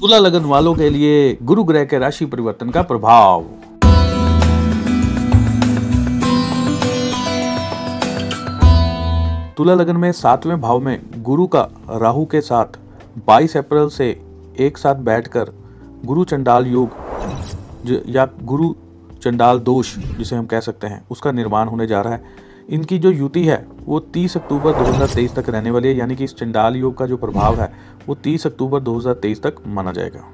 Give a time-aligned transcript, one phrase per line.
[0.00, 3.42] तुला लगन वालों के लिए गुरु ग्रह के राशि परिवर्तन का प्रभाव।
[9.56, 12.78] तुला लगन में सातवें भाव में गुरु का राहु के साथ
[13.26, 14.08] 22 अप्रैल से
[14.58, 15.52] एक साथ बैठकर
[16.04, 16.88] गुरु चंडाल योग
[18.08, 18.74] या गुरु
[19.22, 23.10] चंडाल दोष, जिसे हम कह सकते हैं, उसका निर्माण होने जा रहा है। इनकी जो
[23.10, 26.98] युति है, वो 30 अक्टूबर 2023 तक रहने वाली है, यानी कि इस चंडाल योग
[26.98, 27.72] का जो प्रभाव है,
[28.08, 30.32] वो 30 अक्टूबर 2023 तक माना जाएगा।